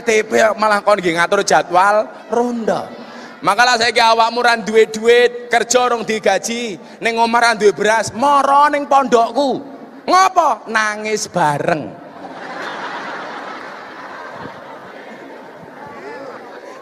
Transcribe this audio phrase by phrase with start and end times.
[0.00, 2.88] KTP malah kon nggih ngatur jadwal ronda.
[3.40, 8.68] Makalah saiki awakmu ra duwe duit, kerja rong digaji, ning omah ra duwe beras, mara
[8.68, 9.64] ning pondokku.
[10.04, 10.68] Ngopo?
[10.68, 11.88] Nangis bareng.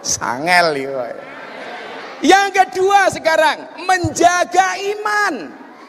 [0.03, 0.95] Sangel iki.
[2.27, 5.35] Yang kedua sekarang menjaga iman.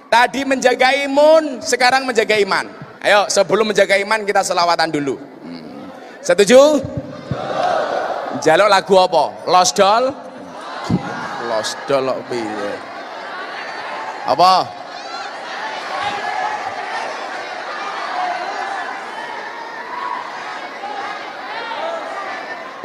[0.10, 2.66] Tadi menjaga imun, sekarang menjaga iman.
[3.02, 5.18] Ayo sebelum menjaga iman kita selawatan dulu.
[5.46, 5.90] Hmm.
[6.22, 6.82] Setuju?
[8.40, 9.24] Jaluk lagu apa?
[9.52, 10.16] Lost Doll?
[11.52, 12.72] Lost Doll kok piye?
[14.32, 14.64] Apa?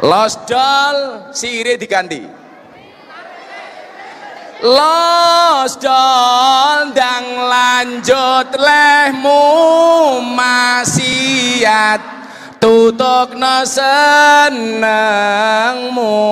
[0.03, 2.27] Lost Doll sire diganti.
[4.59, 9.39] Lost Doll dang lanjut lehmu
[10.35, 12.15] maksiat
[12.59, 14.63] tutuk no senengmu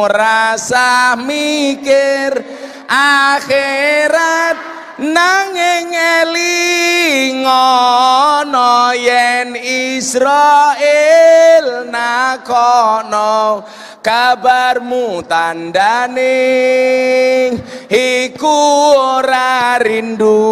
[0.10, 2.38] rasa mikir
[2.90, 4.58] akhirat
[5.02, 5.90] nanging
[6.24, 7.42] elingono
[8.94, 9.56] yen
[9.98, 13.64] Israel nakono.
[14.04, 16.36] Kabarmu tandane
[17.88, 18.60] iku
[19.00, 20.44] ora rindu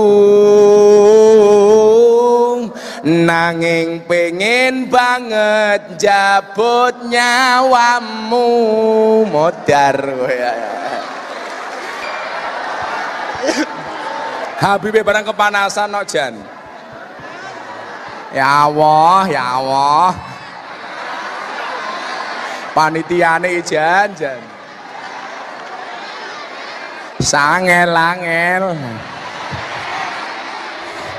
[3.51, 8.47] nanging pengen banget jabut nyawamu
[9.27, 9.99] modar.
[10.31, 10.55] Ya.
[14.55, 16.39] Habibie barang kepanasan no Jan.
[18.31, 20.15] Ya Allah ya Allah.
[22.71, 24.39] Panitiane Jan Jan.
[27.19, 28.79] Sangel angel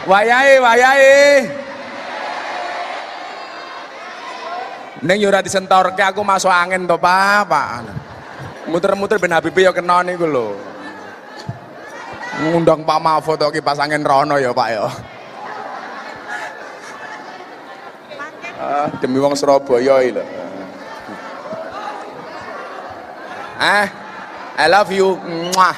[0.06, 1.61] wayai wayai
[5.02, 7.66] Neng yo ora disentorke aku masuk angin to, Pak, Pak.
[8.70, 10.54] Muter-muter ben Habibie yo kena niku lho.
[12.38, 14.86] Ngundang Pak Mahfud to kipas angin rono ya, Pak ya.
[18.62, 20.22] Ah, demi wong Surabaya lho.
[23.58, 23.90] Ah,
[24.54, 25.18] I love you.
[25.18, 25.74] Mwah.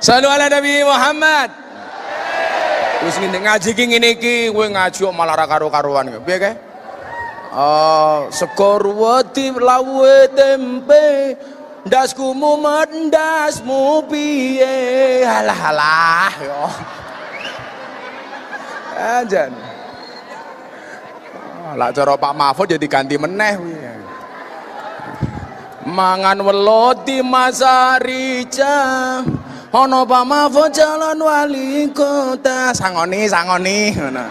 [0.00, 1.59] Salam ala Nabi Muhammad.
[3.00, 6.54] Wis ngene ngaji ki ngene iki kowe ngaji kok malah ra karo-karuan piye kae?
[7.50, 11.34] Oh, sekor wedi lawe tempe
[11.88, 15.24] ndasku mumet ndasmu piye?
[15.24, 16.62] Alah alah yo.
[19.00, 19.52] Anjan.
[21.70, 23.90] Lah cara Pak Mahfud jadi ganti meneh kuwi
[25.90, 29.20] mangan welut di masa rica
[29.70, 34.26] ana Pak Mahfud jalan wali kota sangoni sangoni ngono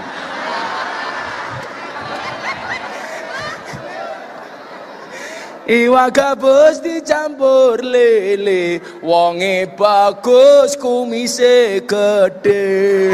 [5.69, 13.13] Iwa gabus dicampur lele Wonge bagus kumise gede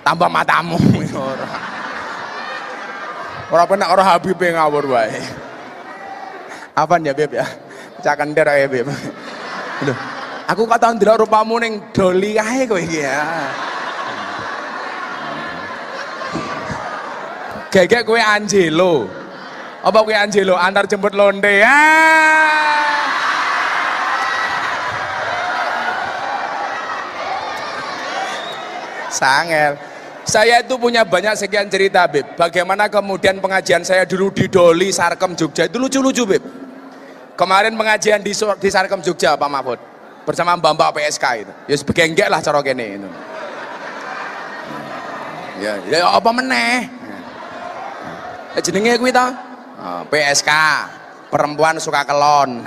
[0.00, 0.80] Tambah matamu
[1.12, 1.50] ora.
[3.52, 5.20] Ora penak ora Habib ngawur wae.
[6.78, 7.46] Apaan ya Beb ya?
[8.06, 8.86] Cakender ae Beb.
[9.82, 9.94] Lho,
[10.46, 13.18] aku kok tau ndelok rupamu ning doli ae kowe iki ya.
[17.74, 19.10] Gegek kowe Angelo.
[19.82, 21.78] Apa kowe Angelo antar jemput londe ya?
[29.10, 29.74] Sangel.
[30.28, 32.36] Saya itu punya banyak sekian cerita, Beb.
[32.36, 35.64] Bagaimana kemudian pengajian saya dulu di Doli, Sarkem, Jogja.
[35.64, 36.57] Itu lucu-lucu, Beb.
[37.38, 39.78] Kemarin pengajian di, di Sarkem, Jogja, Pak Mahfud.
[40.26, 41.52] Bersama Mbak-mbak PSK itu.
[41.70, 43.06] Ya sebegenggek lah cara kene itu.
[45.62, 46.90] Ya, ya apa meneh?
[48.58, 49.30] Ya, jenenge kuwi ta?
[49.78, 50.50] Oh, PSK.
[51.30, 52.58] Perempuan suka kelon.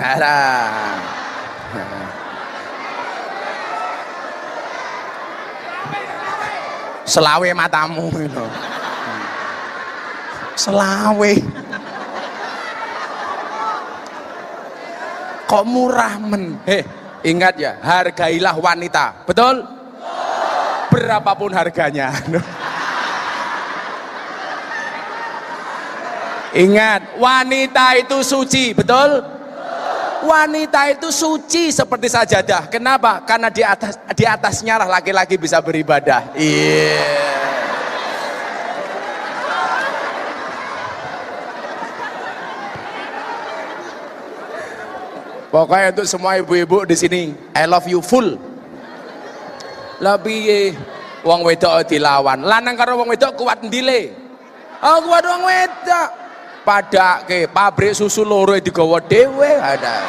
[7.12, 8.44] Selawe matamu itu.
[10.56, 11.61] Selawe.
[15.52, 16.56] Kok murah men?
[16.64, 16.80] Heh,
[17.28, 19.28] ingat ya, hargailah wanita.
[19.28, 19.60] Betul?
[20.88, 22.08] Berapapun harganya.
[26.52, 29.24] Ingat, wanita itu suci, betul?
[30.24, 32.72] Wanita itu suci seperti sajadah.
[32.72, 33.20] Kenapa?
[33.24, 36.32] Karena di atas di atasnya lah laki-laki bisa beribadah.
[36.36, 36.96] Iya.
[36.96, 37.21] Yeah.
[45.52, 48.40] Pokoknya untuk semua ibu-ibu di sini, I love you full.
[50.00, 50.72] Lebih
[51.28, 52.40] wong wedok dilawan.
[52.40, 54.16] Lanang karo wong wedok kuat ndile.
[54.80, 56.08] Oh kuat wong wedok.
[56.64, 60.00] Padake pabrik susu loro digawa dhewe ada.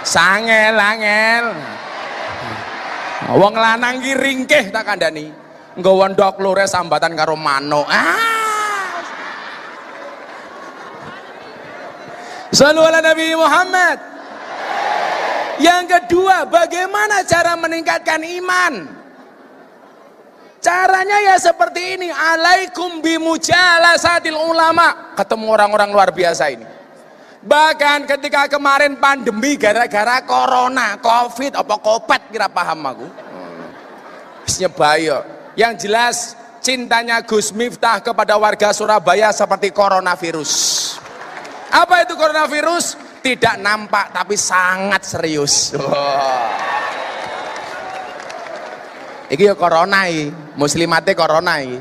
[0.00, 1.44] Sangel angel.
[3.36, 5.28] Wong lanang ki ringkih tak kandhani.
[5.76, 7.84] Nggawa ndok lore sambatan karo manuk.
[7.84, 8.37] Ah.
[12.48, 13.98] Sallu ala Nabi Muhammad.
[15.58, 18.94] Yang kedua, bagaimana cara meningkatkan iman?
[20.58, 25.14] Caranya ya seperti ini, alaikum bimujalasatil ulama.
[25.14, 26.66] Ketemu orang-orang luar biasa ini.
[27.38, 33.06] Bahkan ketika kemarin pandemi gara-gara corona, covid, apa kopet kira paham aku.
[34.74, 35.22] Bahaya.
[35.54, 36.16] Yang jelas
[36.58, 40.52] cintanya Gus Miftah kepada warga Surabaya seperti coronavirus.
[41.68, 42.96] Apa itu coronavirus?
[43.20, 45.76] Tidak nampak tapi sangat serius.
[49.28, 51.76] Iki ya corona iki, muslimate corona iki.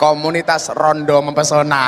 [0.00, 1.82] Komunitas rondo mempesona.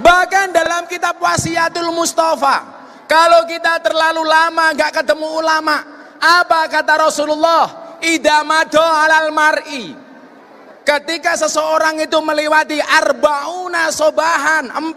[0.00, 2.64] Bahkan dalam kitab Wasiatul Mustafa,
[3.08, 5.76] kalau kita terlalu lama nggak ketemu ulama,
[6.20, 7.96] apa kata Rasulullah?
[8.00, 10.09] Idamado alal mar'i
[10.90, 14.90] Ketika seseorang itu melewati arbauna sobahan 40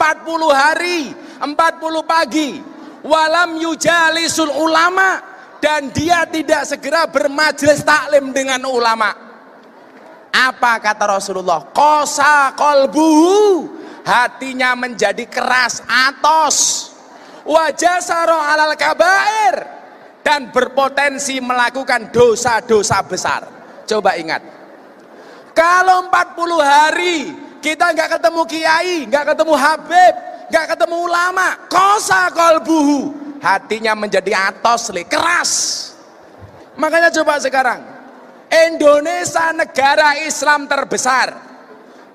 [0.50, 1.54] hari 40
[2.02, 2.58] pagi
[3.06, 5.22] walam yujalisul ulama
[5.62, 9.14] dan dia tidak segera bermajelis taklim dengan ulama.
[10.34, 11.70] Apa kata Rasulullah?
[11.70, 13.70] Kosa kolbuhu
[14.02, 16.90] hatinya menjadi keras atos.
[17.46, 19.62] Wajah saro alal kabair
[20.26, 23.46] dan berpotensi melakukan dosa-dosa besar.
[23.86, 24.63] Coba ingat
[25.54, 27.18] kalau 40 hari
[27.64, 30.14] kita nggak ketemu kiai, nggak ketemu habib,
[30.52, 35.52] nggak ketemu ulama, kosa kolbuhu, hatinya menjadi atos, keras.
[36.76, 37.80] Makanya coba sekarang,
[38.50, 41.54] Indonesia negara Islam terbesar.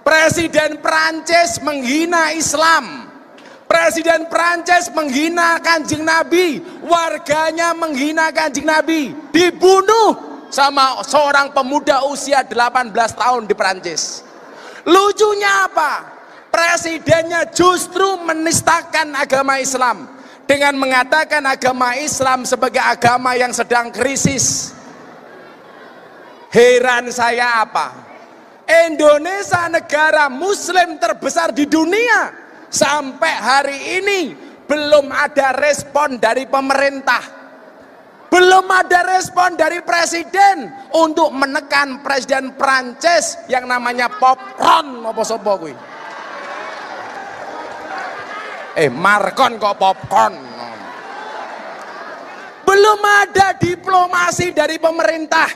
[0.04, 3.08] Presiden Prancis menghina Islam.
[3.68, 6.64] Presiden Prancis menghina kanjeng Nabi.
[6.80, 9.12] Warganya menghina kanjeng Nabi.
[9.28, 14.24] Dibunuh sama seorang pemuda usia 18 tahun di Perancis.
[14.88, 16.16] Lucunya apa?
[16.48, 20.08] Presidennya justru menistakan agama Islam
[20.48, 24.72] dengan mengatakan agama Islam sebagai agama yang sedang krisis.
[26.48, 27.92] Heran saya apa?
[28.88, 32.32] Indonesia negara muslim terbesar di dunia
[32.72, 34.20] sampai hari ini
[34.64, 37.37] belum ada respon dari pemerintah
[38.28, 45.74] belum ada respon dari presiden untuk menekan presiden Prancis yang namanya popcorn apa sapa kuwi.
[48.78, 50.34] Eh, Marcon kok popcorn.
[52.68, 55.48] Belum ada diplomasi dari pemerintah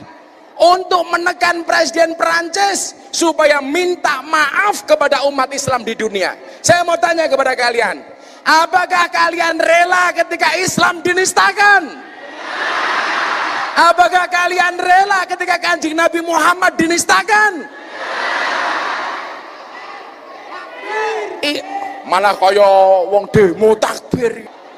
[0.57, 6.33] untuk menekan presiden Prancis supaya minta maaf kepada umat Islam di dunia.
[6.65, 8.01] Saya mau tanya kepada kalian,
[8.41, 12.12] apakah kalian rela ketika Islam dinistakan?
[13.73, 17.65] Apakah kalian rela ketika kanjeng Nabi Muhammad dinistakan?
[22.05, 22.69] Malah kaya
[23.09, 24.52] wong demo takbir.